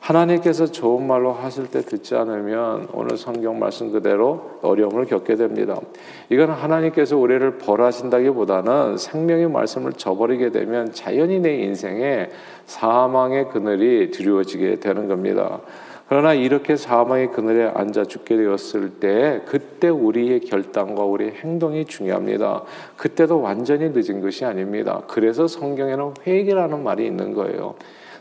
하나님께서 0.07 0.67
좋은 0.67 1.05
말로 1.05 1.33
하실 1.33 1.69
때 1.69 1.81
듣지 1.81 2.15
않으면 2.15 2.87
오늘 2.93 3.17
성경 3.17 3.59
말씀 3.59 3.91
그대로 3.91 4.59
어려움을 4.63 5.07
겪게 5.07 5.35
됩니다. 5.35 5.81
이건 6.29 6.51
하나님께서 6.51 7.17
우리를 7.17 7.59
벌하신다기보다는 7.59 8.99
생명의 8.99 9.51
말씀을 9.51 9.95
저버리게 9.95 10.51
되면 10.51 10.93
자연히 10.93 11.41
내 11.41 11.57
인생에 11.57 12.31
사망의 12.67 13.49
그늘이 13.49 14.13
드리워지게 14.13 14.79
되는 14.79 15.09
겁니다. 15.09 15.61
그러나 16.09 16.35
이렇게 16.35 16.77
사망의 16.77 17.33
그늘에 17.33 17.69
앉아 17.75 18.05
죽게 18.05 18.37
되었을 18.37 19.01
때 19.01 19.43
그때 19.47 19.89
우리의 19.89 20.39
결단과 20.41 21.03
우리의 21.03 21.33
행동이 21.43 21.85
중요합니다. 21.85 22.63
그때도 22.97 23.41
완전히 23.41 23.91
늦은 23.93 24.21
것이 24.21 24.45
아닙니다. 24.45 25.03
그래서 25.09 25.49
성경에는 25.49 26.15
회개라는 26.25 26.85
말이 26.85 27.05
있는 27.05 27.35
거예요. 27.35 27.75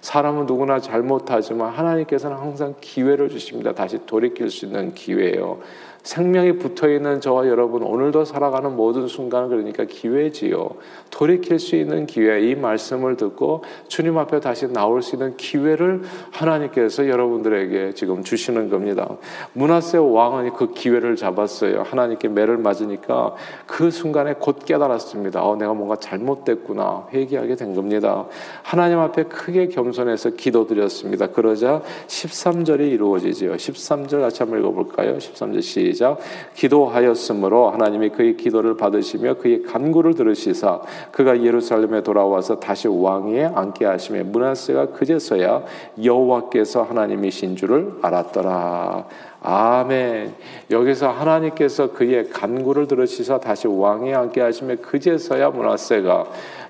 사람은 0.05 0.45
누구나 0.45 0.79
잘못하지만 0.79 1.71
하나님께서는 1.73 2.37
항상 2.37 2.75
기회를 2.79 3.27
주십니다. 3.27 3.73
다시 3.73 3.97
돌이킬 4.05 4.51
수 4.51 4.67
있는 4.67 4.93
기회예요. 4.93 5.61
생명이 6.05 6.59
붙어 6.59 6.87
있는 6.87 7.19
저와 7.19 7.47
여러분 7.47 7.81
오늘도 7.81 8.25
살아가는 8.25 8.75
모든 8.75 9.07
순간은 9.07 9.49
그러니까 9.49 9.85
기회지요. 9.85 10.69
돌이킬 11.09 11.57
수 11.57 11.75
있는 11.75 12.05
기회, 12.05 12.41
이 12.41 12.53
말씀을 12.53 13.17
듣고 13.17 13.63
주님 13.87 14.17
앞에 14.19 14.39
다시 14.39 14.71
나올 14.71 15.01
수 15.01 15.15
있는 15.15 15.35
기회를 15.35 16.03
하나님께서 16.31 17.09
여러분들에게 17.09 17.95
지금 17.95 18.23
주시는 18.23 18.69
겁니다. 18.69 19.17
문하세 19.53 19.97
왕은 19.97 20.53
그 20.53 20.73
기회를 20.73 21.15
잡았어요. 21.15 21.81
하나님께 21.81 22.27
매를 22.27 22.57
맞으니까 22.57 23.33
그 23.65 23.89
순간에 23.89 24.35
곧 24.35 24.63
깨달았습니다. 24.63 25.43
어, 25.43 25.55
내가 25.55 25.73
뭔가 25.73 25.95
잘못됐구나 25.95 27.07
회개하게 27.13 27.55
된 27.55 27.73
겁니다. 27.73 28.27
하나님 28.61 28.99
앞에 28.99 29.23
크게 29.23 29.69
겸손해서 29.69 30.31
기도드렸습니다. 30.31 31.27
그러자 31.27 31.81
13절이 32.05 32.91
이루어지죠. 32.91 33.53
13절 33.53 34.21
같이 34.21 34.43
한번 34.43 34.59
읽어볼까요? 34.59 35.17
13절 35.17 35.63
시 35.63 35.94
시작. 35.95 36.17
기도하였으므로 36.55 37.69
하나님이 37.69 38.09
그의 38.09 38.35
기도를 38.35 38.75
받으시며 38.75 39.35
그의 39.35 39.63
간구를 39.63 40.15
들으시사 40.15 40.81
그가 41.11 41.41
예루살렘에 41.41 42.03
돌아와서 42.03 42.59
다시 42.59 42.87
왕위에 42.87 43.45
앉게 43.55 43.85
하심에 43.85 44.23
문하세가 44.23 44.87
그제서야 44.87 45.63
여호와께서 46.03 46.83
하나님이신 46.83 47.55
줄을 47.55 47.93
알았더라. 48.01 49.05
아멘. 49.41 50.33
여기서 50.71 51.09
하나님께서 51.09 51.91
그의 51.91 52.29
간구를 52.29 52.87
들으시사 52.87 53.39
다시 53.39 53.67
왕에 53.67 54.13
앉게 54.13 54.41
하심에 54.41 54.77
그제서야 54.77 55.51
문하세가 55.51 56.25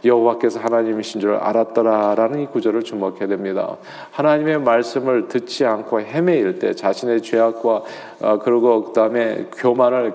여호와께서 0.05 0.59
하나님이신 0.59 1.21
줄 1.21 1.33
알았더라라는 1.33 2.41
이 2.41 2.45
구절을 2.47 2.83
주목해야 2.83 3.27
됩니다. 3.27 3.77
하나님의 4.11 4.59
말씀을 4.61 5.27
듣지 5.27 5.65
않고 5.65 6.01
헤매일 6.01 6.59
때 6.59 6.73
자신의 6.73 7.21
죄악과 7.21 7.83
어, 8.21 8.39
그리고 8.39 8.85
그다음에 8.85 9.47
교만을 9.57 10.13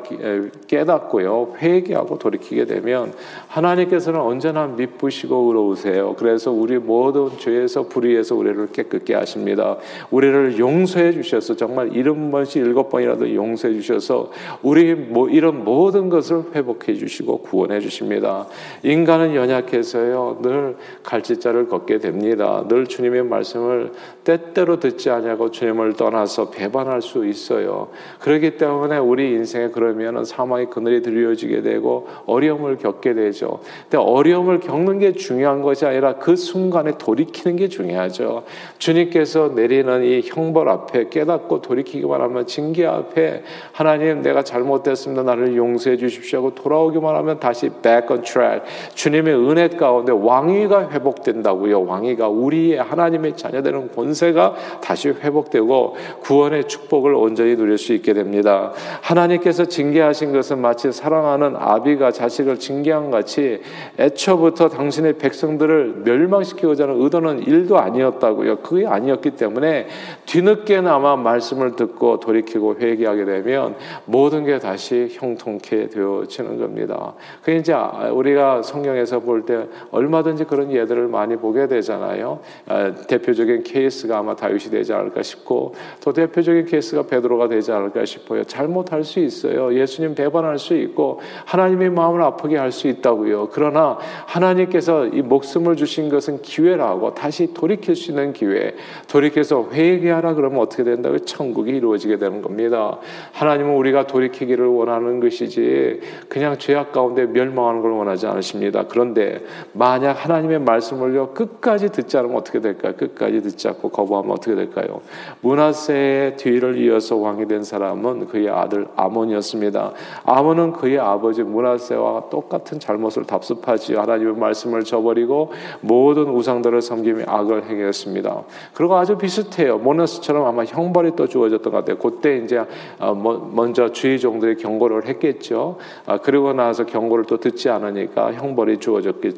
깨닫고요 0.67 1.55
회개하고 1.59 2.19
돌이키게 2.19 2.65
되면 2.65 3.13
하나님께서는 3.49 4.21
언제나 4.21 4.67
미쁘시고 4.67 5.49
의로우세요. 5.49 6.15
그래서 6.19 6.51
우리 6.51 6.79
모든 6.79 7.37
죄에서 7.39 7.83
불의에서 7.89 8.35
우리를 8.37 8.69
깨끗게 8.73 9.15
하십니다. 9.15 9.77
우리를 10.11 10.59
용서해 10.59 11.13
주셔서 11.13 11.57
정말 11.57 11.95
이름 11.95 12.31
번씩 12.31 12.63
일곱 12.63 12.89
번이라도 12.89 13.35
용서해 13.35 13.75
주셔서 13.75 14.31
우리 14.63 14.95
뭐 14.95 15.29
이런 15.29 15.65
모든 15.65 16.09
것을 16.09 16.45
회복해 16.55 16.95
주시고 16.95 17.43
구원해 17.43 17.81
주십니다. 17.81 18.47
인간은 18.83 19.35
연약해 19.35 19.80
서요 19.83 20.39
늘 20.43 20.77
갈짓자를 21.05 21.69
걷게 21.69 21.99
됩니다. 21.99 22.65
늘 22.69 22.87
주님의 22.87 23.25
말씀을 23.25 23.93
때때로 24.25 24.81
듣지 24.81 25.11
아니하고 25.11 25.51
주님을 25.51 25.95
떠나서 25.95 26.51
배반할 26.51 27.03
수 27.03 27.27
있어요. 27.27 27.89
그렇기 28.19 28.57
때문에 28.57 28.99
우리 28.99 29.31
인생에 29.31 29.69
그러면 29.69 30.25
사망의 30.25 30.71
그늘이 30.71 31.03
드리워지게 31.03 31.63
되고 31.63 32.09
어려움을 32.27 32.79
겪게 32.79 33.15
되죠. 33.15 33.61
근데 33.83 33.99
어려움을 33.99 34.61
겪는 34.61 34.99
게 34.99 35.13
중요한 35.13 35.63
것이 35.63 35.87
아니라 35.87 36.17
그 36.17 36.35
순간에 36.35 36.99
돌이키는 36.99 37.57
게 37.57 37.69
중요하죠. 37.69 38.43
주님께서 38.79 39.53
내리는 39.55 40.05
이 40.05 40.23
형벌 40.25 40.69
앞에 40.69 41.09
깨닫고 41.11 41.63
돌이키기만 41.63 42.21
하면 42.21 42.47
징계 42.47 42.87
앞에 42.87 43.45
하나님 43.73 44.23
내가 44.23 44.43
잘못됐습니다. 44.43 45.23
나를 45.23 45.57
용서해 45.57 45.97
주십시오 45.97 46.41
하고 46.41 46.55
돌아오기만 46.55 47.15
하면 47.17 47.39
다시 47.39 47.69
back 47.69 48.09
on 48.11 48.23
track. 48.23 48.63
주님의 48.95 49.35
은혜 49.35 49.69
가운데 49.77 50.13
왕위가 50.13 50.91
회복된다고요. 50.91 51.85
왕위가 51.85 52.29
우리의 52.29 52.79
하나님의 52.79 53.37
자녀되는 53.37 53.93
권세가 53.93 54.55
다시 54.81 55.09
회복되고 55.09 55.97
구원의 56.21 56.69
축복을 56.69 57.15
온전히 57.15 57.57
누릴 57.57 57.77
수 57.77 57.93
있게 57.93 58.13
됩니다. 58.13 58.73
하나님께서 59.03 59.65
징계하신 59.65 60.33
것은 60.33 60.61
마치 60.61 60.93
사랑하는 60.93 61.57
아비가 61.57 62.13
자식을 62.13 62.59
징계한 62.59 63.11
같이 63.11 63.61
애초부터 63.99 64.69
당신의 64.69 65.15
백성들을 65.19 66.03
멸망시키고자 66.05 66.85
하는 66.85 67.03
의도는 67.03 67.41
일도 67.41 67.79
아니었다고요. 67.79 68.59
그게 68.59 68.87
아니었기 68.87 69.33
때문에 69.33 69.89
뒤늦게나마 70.27 71.17
말씀을 71.17 71.77
듣고 71.77 72.21
돌이키고 72.21 72.77
회개하게 72.81 73.25
되면 73.25 73.75
모든 74.05 74.45
게 74.45 74.59
다시 74.59 75.09
형통케 75.11 75.89
되어지는 75.89 76.59
겁니다. 76.59 77.15
그 77.43 77.51
이제 77.53 77.75
우리가 78.13 78.63
성경에서 78.63 79.21
볼 79.21 79.41
때 79.41 79.50
얼마든지 79.91 80.45
그런 80.45 80.73
예들을 80.73 81.09
많이 81.09 81.37
보게 81.37 81.69
되잖아요. 81.69 82.41
아, 82.67 82.93
대표적인 83.07 83.63
케이스가 83.63 84.19
아마 84.19 84.35
다윗이 84.35 84.71
되지 84.71 84.93
않을까 84.93 85.23
싶고 85.23 85.75
또 86.03 86.13
대표적인 86.13 86.65
케이스가 86.65 87.03
베드로가 87.03 87.49
되지 87.49 87.73
않을까 87.73 88.05
싶어요. 88.05 88.45
잘못할 88.45 89.05
수 89.05 89.21
있어요. 89.21 89.75
예수님 89.75 90.15
배반할 90.15 90.59
수 90.59 90.75
있고 90.75 91.21
하나님의 91.45 91.91
마음을 91.91 92.23
아프게 92.23 92.57
할 92.57 92.71
수 92.71 92.89
있다고요. 92.89 93.49
그러나 93.53 93.99
하나님께서 94.27 95.07
이 95.07 95.23
목숨을 95.23 95.77
주신 95.77 96.09
것은 96.09 96.43
기회라고 96.43 97.15
다시 97.15 97.53
돌이킬 97.53 97.97
수 97.97 98.11
있는 98.11 98.33
기회. 98.33 98.75
돌이켜서 99.09 99.69
회개하라 99.71 100.35
그러면 100.35 100.61
어떻게 100.61 100.85
된다고 100.85 101.19
천국이 101.19 101.71
이루어지게 101.73 102.17
되는 102.19 102.43
겁니다. 102.43 102.99
하나님은 103.33 103.75
우리가 103.75 104.07
돌이키기를 104.07 104.67
원하는 104.67 105.21
것이지 105.21 106.01
그냥 106.29 106.59
죄악 106.59 106.93
가운데 106.93 107.27
멸망하는 107.27 107.83
걸 107.83 107.93
원하지 107.93 108.27
않으십니다. 108.27 108.85
그런데 108.89 109.40
만약 109.73 110.13
하나님의 110.25 110.61
말씀을요 110.61 111.31
끝까지 111.31 111.91
듣지 111.91 112.17
않으면 112.17 112.37
어떻게 112.37 112.61
될까요? 112.61 112.95
끝까지 112.97 113.43
듣지 113.43 113.69
않고 113.69 113.91
거부하면 113.91 114.33
어떻게 114.33 114.55
될까요? 114.55 115.01
문하세의 115.41 116.37
뒤를 116.37 116.79
이어서 116.79 117.17
왕이 117.17 117.47
된 117.49 117.63
사람은 117.63 118.29
그의 118.29 118.49
아들 118.49 118.87
아몬이었습니다. 118.97 119.93
아몬은 120.25 120.73
그의 120.73 120.99
아버지 120.99 121.43
문하세와 121.43 122.29
똑같은 122.31 122.79
잘못을 122.81 123.25
답습하지요. 123.25 124.01
하나님의 124.01 124.35
말씀을 124.35 124.85
저버리고 124.85 125.53
모든 125.81 126.25
우상들을 126.29 126.81
섬기며 126.83 127.25
악을 127.27 127.65
행했습니다. 127.65 128.43
그리고 128.75 128.97
아주 128.97 129.17
비슷해요. 129.17 129.79
모너스처럼 129.79 130.47
아마 130.47 130.65
형벌이 130.65 131.13
또 131.17 131.27
주어졌던 131.27 131.73
것 131.73 131.79
같아요. 131.79 131.99
그때 131.99 132.39
이제 132.39 132.61
어, 132.99 133.15
먼저 133.15 133.91
주의 133.93 134.19
종들이 134.19 134.57
경고를 134.57 135.07
했겠죠. 135.07 135.79
아, 136.07 136.19
그리고 136.19 136.53
나서 136.53 136.85
경고를 136.87 137.25
또 137.25 137.39
듣지 137.39 137.69
않으니까 137.69 138.33
형벌이 138.33 138.79
주어졌겠죠. 138.79 139.30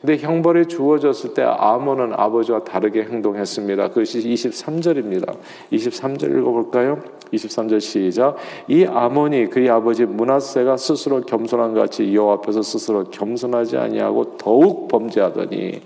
근데 0.00 0.16
형벌이 0.16 0.66
주어졌을 0.66 1.34
때 1.34 1.42
아몬은 1.42 2.12
아버지와 2.14 2.64
다르게 2.64 3.02
행동했습니다. 3.04 3.88
그것이 3.88 4.20
23절입니다. 4.20 5.36
23절 5.72 6.38
읽어볼까요? 6.38 7.02
23절 7.32 7.80
시작. 7.80 8.36
이 8.68 8.84
아몬이 8.84 9.46
그의 9.46 9.70
아버지 9.70 10.04
문하세가 10.04 10.76
스스로 10.76 11.20
겸손한 11.20 11.74
같이 11.74 12.14
여호와 12.14 12.34
앞에서 12.34 12.62
스스로 12.62 13.04
겸손하지 13.04 13.76
아니하고 13.76 14.36
더욱 14.36 14.88
범죄하더니 14.88 15.80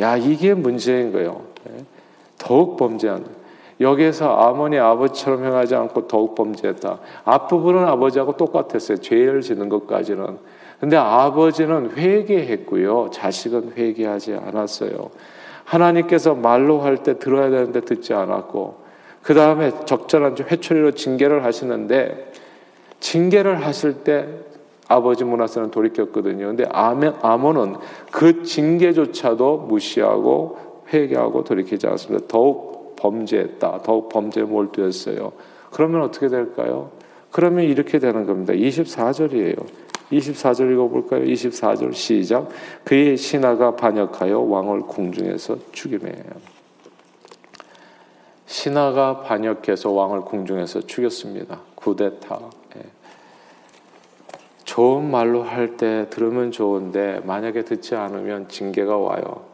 야 0.00 0.16
이게 0.16 0.54
문제인 0.54 1.12
거예요. 1.12 1.42
네. 1.64 1.84
더욱 2.38 2.76
범죄한. 2.76 3.24
여기에서 3.80 4.34
아몬이 4.34 4.78
아버지처럼 4.78 5.44
행하지 5.44 5.74
않고 5.74 6.08
더욱 6.08 6.34
범죄했다. 6.34 6.98
앞부분은 7.24 7.84
아버지하고 7.84 8.36
똑같았어요. 8.36 8.98
죄를 8.98 9.40
지는 9.40 9.68
것까지는. 9.68 10.38
근데 10.80 10.96
아버지는 10.96 11.90
회개했고요. 11.96 13.10
자식은 13.12 13.72
회개하지 13.76 14.34
않았어요. 14.34 15.10
하나님께서 15.64 16.34
말로 16.34 16.80
할 16.80 16.98
때 16.98 17.18
들어야 17.18 17.50
되는데 17.50 17.80
듣지 17.80 18.14
않았고, 18.14 18.76
그 19.22 19.34
다음에 19.34 19.72
적절한 19.84 20.36
회초리로 20.38 20.92
징계를 20.92 21.44
하시는데, 21.44 22.32
징계를 23.00 23.66
하실 23.66 24.04
때 24.04 24.26
아버지 24.88 25.24
문화세는 25.24 25.70
돌이켰거든요. 25.70 26.46
근데 26.46 26.64
아몬은 26.70 27.76
그 28.10 28.42
징계조차도 28.42 29.66
무시하고 29.68 30.58
회개하고 30.92 31.44
돌이키지 31.44 31.86
않습니다. 31.86 32.26
더욱 32.26 32.96
범죄했다. 32.96 33.82
더욱 33.82 34.08
범죄에 34.08 34.44
몰두했어요. 34.44 35.32
그러면 35.70 36.02
어떻게 36.02 36.28
될까요? 36.28 36.90
그러면 37.30 37.64
이렇게 37.64 37.98
되는 37.98 38.24
겁니다. 38.26 38.54
24절이에요. 38.54 39.62
24절 40.10 40.72
읽어볼까요? 40.72 41.24
24절 41.24 41.92
시작. 41.94 42.48
그의 42.84 43.16
신하가 43.16 43.76
반역하여 43.76 44.40
왕을 44.40 44.82
궁중에서 44.82 45.58
죽이매요. 45.72 46.22
신하가 48.46 49.20
반역해서 49.20 49.90
왕을 49.90 50.22
궁중에서 50.22 50.82
죽였습니다. 50.82 51.60
구데타. 51.74 52.40
예. 52.76 52.82
좋은 54.64 55.10
말로 55.10 55.42
할 55.42 55.76
때 55.76 56.06
들으면 56.10 56.50
좋은데 56.50 57.20
만약에 57.24 57.64
듣지 57.64 57.94
않으면 57.94 58.48
징계가 58.48 58.96
와요. 58.96 59.44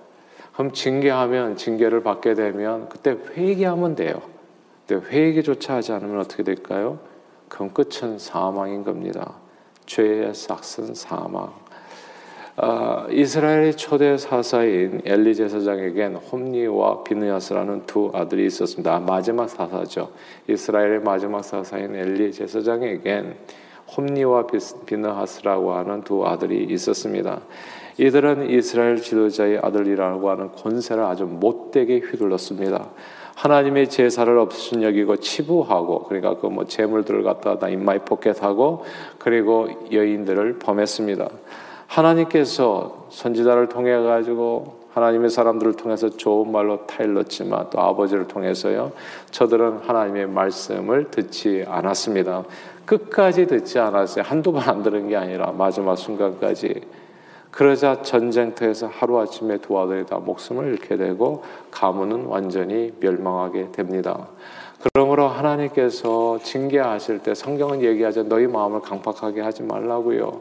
그럼 0.53 0.73
징계하면 0.73 1.57
징계를 1.57 2.03
받게 2.03 2.35
되면 2.35 2.89
그때 2.89 3.17
회개하면 3.37 3.97
돼요. 3.97 4.23
근데 4.87 5.05
회개조차 5.09 5.77
하지 5.77 5.93
않으면 5.93 6.21
어떻게 6.21 6.43
될까요? 6.45 6.99
그럼 7.49 7.71
끝은 7.73 8.19
사망인 8.19 8.85
겁니다. 8.85 9.35
죄의 9.87 10.35
삯은 10.35 10.95
사망. 10.95 11.53
아, 12.57 13.07
이스라엘의 13.11 13.76
초대 13.76 14.17
사사인 14.17 15.03
엘리 15.05 15.35
제사장에겐 15.35 16.14
홉니와 16.14 17.03
비느하스라는 17.03 17.87
두 17.87 18.12
아들이 18.14 18.47
있었습니다. 18.47 19.00
마지막 19.00 19.49
사사죠. 19.49 20.12
이스라엘의 20.49 21.00
마지막 21.00 21.43
사사인 21.43 21.97
엘리 21.97 22.33
제사장에겐 22.33 23.35
홉니와 23.97 24.47
비느하스라고 24.87 25.73
하는 25.75 26.03
두 26.03 26.25
아들이 26.26 26.64
있었습니다. 26.71 27.41
이들은 27.99 28.50
이스라엘 28.50 29.00
지도자의 29.00 29.59
아들이라고 29.62 30.31
하는 30.31 30.53
권세를 30.53 31.03
아주 31.03 31.25
못되게 31.25 31.99
휘둘렀습니다. 31.99 32.91
하나님의 33.35 33.91
제사를 33.91 34.37
업신여기고 34.38 35.17
치부하고 35.17 36.05
그러니까 36.05 36.37
그 36.37 36.49
뭐 36.49 36.64
제물들을 36.67 37.23
갖다가 37.25 37.69
in 37.69 37.84
my 37.84 37.99
pocket하고 38.00 38.85
그리고 39.19 39.69
여인들을 39.91 40.59
범했습니다. 40.61 41.29
하나님께서 41.88 43.07
선지자를 43.11 43.69
통해 43.69 43.97
가지고 43.97 44.85
하나님의 44.95 45.31
사람들을 45.31 45.75
통해서 45.75 46.09
좋은 46.09 46.53
말로 46.53 46.87
타일렀지만 46.87 47.71
또 47.71 47.81
아버지를 47.81 48.29
통해서요. 48.29 48.93
저들은 49.33 49.81
하나님의 49.85 50.29
말씀을 50.29 51.11
듣지 51.11 51.64
않았습니다. 51.67 52.45
끝까지 52.87 53.47
듣지 53.47 53.81
않았어요. 53.81 54.25
한두 54.25 54.53
번 54.53 54.62
안 54.69 54.83
들은 54.85 55.09
게 55.09 55.17
아니라 55.17 55.50
마지막 55.50 55.97
순간까지. 55.97 56.83
그러자 57.55 58.03
전쟁터에서 58.03 58.88
하루아침에 58.88 59.59
두 59.59 59.79
아들이 59.79 60.05
다 60.05 60.19
목숨을 60.19 60.73
잃게 60.73 60.97
되고 60.97 61.45
가문은 61.71 62.25
완전히 62.25 62.93
멸망하게 62.99 63.71
됩니다. 63.71 64.27
그러므로 64.83 65.29
하나님께서 65.29 66.40
징계하실 66.43 67.21
때 67.21 67.33
성경은 67.33 67.83
얘기하죠. 67.83 68.25
너희 68.25 68.49
마음을 68.49 68.81
강팍하게 68.81 69.40
하지 69.40 69.62
말라고요. 69.62 70.40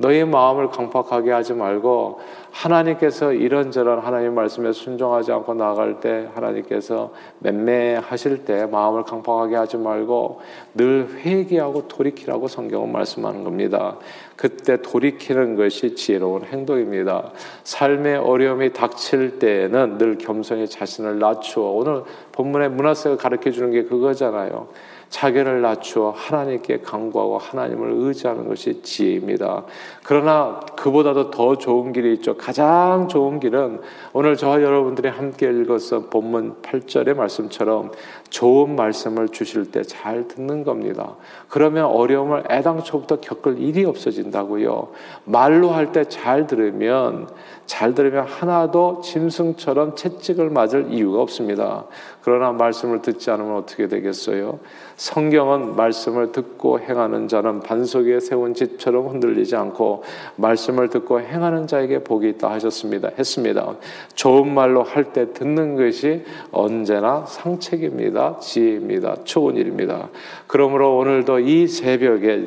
너희 0.00 0.24
마음을 0.24 0.70
강팍하게 0.70 1.30
하지 1.30 1.52
말고 1.52 2.20
하나님께서 2.52 3.34
이런저런 3.34 3.98
하나님 3.98 4.34
말씀에 4.34 4.72
순종하지 4.72 5.30
않고 5.30 5.52
나갈 5.52 6.00
때 6.00 6.26
하나님께서 6.34 7.12
맴매하실 7.40 8.46
때 8.46 8.64
마음을 8.64 9.02
강팍하게 9.02 9.56
하지 9.56 9.76
말고 9.76 10.40
늘 10.72 11.06
회개하고 11.18 11.86
돌이키라고 11.88 12.48
성경은 12.48 12.90
말씀하는 12.90 13.44
겁니다. 13.44 13.98
그때 14.36 14.80
돌이키는 14.80 15.56
것이 15.56 15.94
지혜로운 15.94 16.44
행동입니다. 16.44 17.32
삶의 17.64 18.16
어려움이 18.16 18.72
닥칠 18.72 19.38
때에는 19.38 19.98
늘 19.98 20.16
겸손히 20.16 20.66
자신을 20.66 21.18
낮추어 21.18 21.72
오늘 21.72 22.04
본문의 22.32 22.70
문화세가 22.70 23.18
가르쳐 23.18 23.50
주는 23.50 23.70
게 23.70 23.84
그거잖아요. 23.84 24.68
자기를 25.10 25.60
낮추어 25.60 26.12
하나님께 26.12 26.80
강구하고 26.80 27.38
하나님을 27.38 27.92
의지하는 27.94 28.48
것이 28.48 28.80
지혜입니다. 28.82 29.64
그러나 30.04 30.60
그보다도 30.76 31.30
더 31.30 31.58
좋은 31.58 31.92
길이 31.92 32.14
있죠. 32.14 32.36
가장 32.36 33.08
좋은 33.08 33.40
길은 33.40 33.80
오늘 34.12 34.36
저와 34.36 34.62
여러분들이 34.62 35.08
함께 35.08 35.50
읽어서 35.50 36.06
본문 36.08 36.62
8절의 36.62 37.16
말씀처럼 37.16 37.90
좋은 38.30 38.76
말씀을 38.76 39.28
주실 39.28 39.70
때 39.70 39.82
잘 39.82 40.28
듣는 40.28 40.64
겁니다. 40.64 41.16
그러면 41.48 41.86
어려움을 41.86 42.44
애당초부터 42.50 43.20
겪을 43.20 43.58
일이 43.58 43.84
없어진다고요. 43.84 44.88
말로 45.24 45.70
할 45.70 45.92
때 45.92 46.04
잘 46.04 46.46
들으면 46.46 47.28
잘 47.66 47.94
들으면 47.94 48.24
하나도 48.26 49.00
짐승처럼 49.02 49.94
채찍을 49.96 50.50
맞을 50.50 50.86
이유가 50.90 51.20
없습니다. 51.22 51.84
그러나 52.22 52.52
말씀을 52.52 53.00
듣지 53.02 53.30
않으면 53.30 53.56
어떻게 53.56 53.88
되겠어요? 53.88 54.58
성경은 54.96 55.76
말씀을 55.76 56.32
듣고 56.32 56.78
행하는 56.80 57.26
자는 57.28 57.60
반석에 57.60 58.20
세운 58.20 58.54
집처럼 58.54 59.08
흔들리지 59.08 59.56
않고 59.56 60.02
말씀을 60.36 60.88
듣고 60.90 61.20
행하는 61.20 61.66
자에게 61.66 62.04
복이 62.04 62.28
있다 62.30 62.50
하셨습니다. 62.50 63.10
했습니다. 63.18 63.74
좋은 64.14 64.52
말로 64.52 64.82
할 64.82 65.12
때 65.12 65.32
듣는 65.32 65.76
것이 65.76 66.22
언제나 66.52 67.24
상책입니다. 67.26 68.19
지혜입니다. 68.40 69.24
좋은 69.24 69.56
일입니다. 69.56 70.08
그러므로 70.46 70.96
오늘도 70.98 71.40
이 71.40 71.66
새벽에 71.66 72.46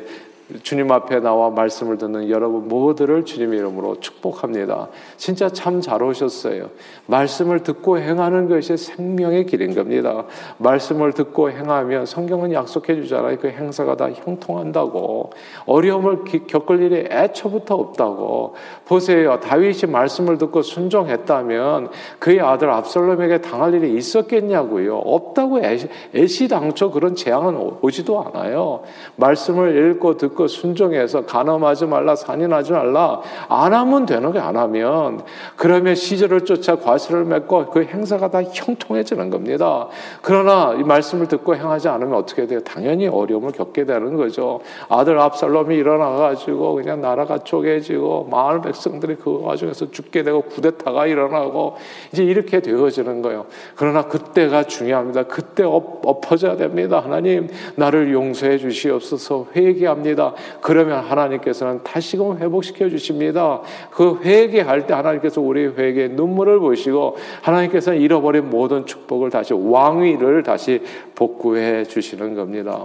주님 0.62 0.90
앞에 0.90 1.20
나와 1.20 1.50
말씀을 1.50 1.98
듣는 1.98 2.28
여러분 2.30 2.68
모두를 2.68 3.24
주님의 3.24 3.58
이름으로 3.58 4.00
축복합니다. 4.00 4.88
진짜 5.16 5.48
참 5.48 5.80
잘 5.84 6.02
오셨어요. 6.02 6.70
말씀을 7.06 7.62
듣고 7.62 7.98
행하는 7.98 8.48
것이 8.48 8.76
생명의 8.76 9.44
길인 9.44 9.74
겁니다. 9.74 10.24
말씀을 10.58 11.12
듣고 11.12 11.50
행하면 11.50 12.06
성경은 12.06 12.52
약속해 12.52 12.94
주잖아요. 12.94 13.36
그 13.38 13.48
행사가 13.48 13.96
다 13.96 14.10
형통한다고. 14.10 15.30
어려움을 15.66 16.24
겪을 16.46 16.82
일이 16.82 17.06
애초부터 17.10 17.74
없다고. 17.74 18.54
보세요. 18.86 19.38
다윗이 19.40 19.90
말씀을 19.90 20.38
듣고 20.38 20.62
순종했다면 20.62 21.88
그의 22.18 22.40
아들 22.40 22.70
압살롬에게 22.70 23.40
당할 23.42 23.74
일이 23.74 23.96
있었겠냐고요. 23.96 24.96
없다고 24.96 25.60
애시, 25.60 25.88
애시당초 26.14 26.90
그런 26.90 27.14
재앙은 27.14 27.78
오지도 27.82 28.24
않아요. 28.24 28.82
말씀을 29.16 29.92
읽고 29.92 30.16
듣고 30.16 30.43
듣고 30.44 30.48
순종해서 30.48 31.26
간음하지 31.26 31.86
말라, 31.86 32.14
산인하지 32.14 32.72
말라. 32.72 33.20
안 33.48 33.72
하면 33.72 34.06
되는 34.06 34.32
게 34.32 34.38
안 34.38 34.56
하면 34.56 35.22
그러면 35.56 35.94
시절을 35.94 36.42
쫓아 36.42 36.76
과실을 36.76 37.24
맺고 37.24 37.66
그 37.66 37.84
행사가 37.84 38.30
다 38.30 38.42
형통해지는 38.42 39.30
겁니다. 39.30 39.88
그러나 40.22 40.74
이 40.78 40.82
말씀을 40.82 41.28
듣고 41.28 41.56
행하지 41.56 41.88
않으면 41.88 42.14
어떻게 42.14 42.46
돼요? 42.46 42.60
당연히 42.60 43.06
어려움을 43.06 43.52
겪게 43.52 43.84
되는 43.84 44.16
거죠. 44.16 44.60
아들 44.88 45.18
압살롬이 45.18 45.74
일어나가지고 45.76 46.74
그냥 46.74 47.00
나라가 47.00 47.38
쪼개지고 47.38 48.28
많은 48.30 48.60
백성들이 48.60 49.16
그 49.16 49.40
와중에서 49.42 49.90
죽게 49.90 50.22
되고 50.22 50.42
구데타가 50.42 51.06
일어나고 51.06 51.76
이제 52.12 52.22
이렇게 52.24 52.60
되어지는 52.60 53.22
거예요. 53.22 53.46
그러나 53.76 54.02
그때가 54.02 54.64
중요합니다. 54.64 55.24
그때 55.24 55.62
엎어져야 55.64 56.56
됩니다. 56.56 57.00
하나님 57.02 57.48
나를 57.76 58.12
용서해 58.12 58.58
주시옵소서 58.58 59.46
회개합니다. 59.56 60.23
그러면 60.60 61.04
하나님께서는 61.04 61.82
다시금 61.82 62.38
회복시켜 62.38 62.88
주십니다. 62.88 63.60
그 63.90 64.20
회개할 64.22 64.86
때 64.86 64.94
하나님께서 64.94 65.40
우리 65.40 65.66
회개의 65.66 66.10
눈물을 66.10 66.60
보시고 66.60 67.16
하나님께서는 67.42 68.00
잃어버린 68.00 68.48
모든 68.50 68.86
축복을 68.86 69.30
다시 69.30 69.52
왕위를 69.54 70.42
다시 70.42 70.82
복구해 71.14 71.84
주시는 71.84 72.34
겁니다. 72.34 72.84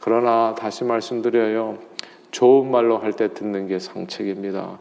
그러나 0.00 0.54
다시 0.56 0.84
말씀드려요. 0.84 1.78
좋은 2.30 2.70
말로 2.70 2.98
할 2.98 3.12
때 3.12 3.32
듣는 3.32 3.66
게 3.66 3.78
상책입니다. 3.78 4.78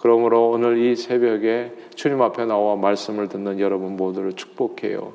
그러므로 0.00 0.50
오늘 0.50 0.78
이 0.78 0.96
새벽에 0.96 1.72
주님 1.94 2.22
앞에 2.22 2.44
나와 2.46 2.76
말씀을 2.76 3.28
듣는 3.28 3.60
여러분 3.60 3.96
모두를 3.96 4.32
축복해요. 4.32 5.12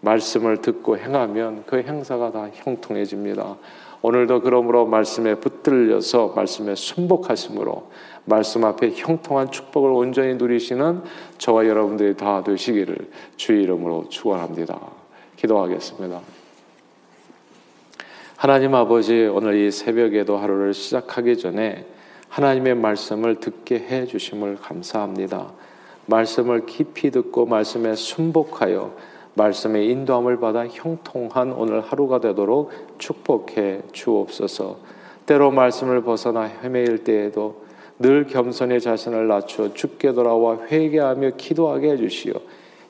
말씀을 0.00 0.58
듣고 0.58 0.96
행하면 0.96 1.64
그 1.66 1.82
행사가 1.82 2.30
다 2.30 2.48
형통해집니다. 2.52 3.56
오늘도 4.02 4.42
그러므로 4.42 4.86
말씀에 4.86 5.36
붙들려서 5.36 6.32
말씀에 6.36 6.74
순복하심으로 6.74 7.90
말씀 8.24 8.64
앞에 8.64 8.92
형통한 8.94 9.50
축복을 9.50 9.90
온전히 9.90 10.34
누리시는 10.34 11.02
저와 11.38 11.66
여러분들이 11.66 12.16
다 12.16 12.44
되시기를 12.44 13.10
주의 13.36 13.62
이름으로 13.62 14.08
축원합니다. 14.08 14.78
기도하겠습니다. 15.36 16.20
하나님 18.36 18.74
아버지 18.74 19.24
오늘 19.26 19.56
이 19.56 19.70
새벽에도 19.72 20.36
하루를 20.36 20.74
시작하기 20.74 21.38
전에 21.38 21.86
하나님의 22.28 22.76
말씀을 22.76 23.40
듣게 23.40 23.76
해 23.76 24.06
주심을 24.06 24.58
감사합니다. 24.60 25.52
말씀을 26.06 26.66
깊이 26.66 27.10
듣고 27.10 27.46
말씀에 27.46 27.94
순복하여 27.94 28.94
말씀의 29.38 29.88
인도함을 29.88 30.40
받아 30.40 30.66
형통한 30.66 31.52
오늘 31.52 31.80
하루가 31.80 32.20
되도록 32.20 32.70
축복해 32.98 33.82
주옵소서. 33.92 34.76
때로 35.24 35.50
말씀을 35.50 36.02
벗어나 36.02 36.42
헤매일 36.42 37.04
때에도 37.04 37.68
늘 37.98 38.26
겸손히 38.26 38.80
자신을 38.80 39.28
낮추어 39.28 39.74
죽게 39.74 40.12
돌아와 40.12 40.58
회개하며 40.70 41.30
기도하게 41.36 41.92
해주시어 41.92 42.34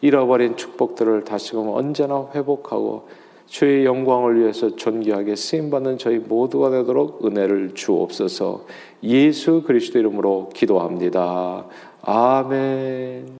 잃어버린 0.00 0.56
축복들을 0.56 1.24
다시금 1.24 1.68
언제나 1.68 2.28
회복하고 2.34 3.08
주의 3.46 3.84
영광을 3.86 4.38
위해서 4.38 4.76
존귀하게 4.76 5.34
쓰임받는 5.34 5.98
저희 5.98 6.18
모두가 6.18 6.70
되도록 6.70 7.24
은혜를 7.24 7.74
주옵소서 7.74 8.66
예수 9.02 9.62
그리스도 9.66 9.98
이름으로 9.98 10.50
기도합니다. 10.54 11.64
아멘. 12.02 13.28